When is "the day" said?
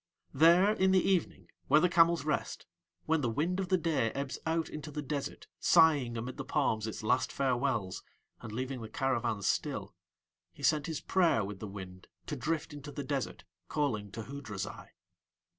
3.69-4.09